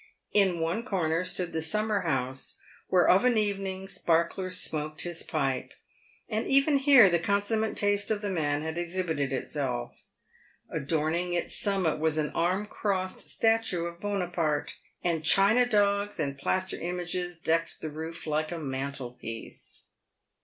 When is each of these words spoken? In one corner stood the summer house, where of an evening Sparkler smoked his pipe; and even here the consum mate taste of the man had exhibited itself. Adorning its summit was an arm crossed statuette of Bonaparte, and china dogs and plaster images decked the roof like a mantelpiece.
In 0.33 0.61
one 0.61 0.81
corner 0.83 1.23
stood 1.23 1.53
the 1.53 1.61
summer 1.61 2.01
house, 2.01 2.59
where 2.87 3.07
of 3.07 3.23
an 3.23 3.37
evening 3.37 3.87
Sparkler 3.87 4.49
smoked 4.49 5.01
his 5.01 5.21
pipe; 5.21 5.73
and 6.27 6.47
even 6.47 6.77
here 6.79 7.07
the 7.07 7.19
consum 7.19 7.59
mate 7.61 7.77
taste 7.77 8.09
of 8.09 8.21
the 8.21 8.31
man 8.31 8.63
had 8.63 8.79
exhibited 8.79 9.31
itself. 9.31 10.01
Adorning 10.71 11.33
its 11.33 11.55
summit 11.55 11.99
was 11.99 12.17
an 12.17 12.31
arm 12.31 12.65
crossed 12.65 13.29
statuette 13.29 13.87
of 13.93 13.99
Bonaparte, 13.99 14.75
and 15.03 15.23
china 15.23 15.67
dogs 15.67 16.19
and 16.19 16.35
plaster 16.35 16.79
images 16.79 17.37
decked 17.37 17.79
the 17.79 17.91
roof 17.91 18.25
like 18.25 18.51
a 18.51 18.57
mantelpiece. 18.57 19.85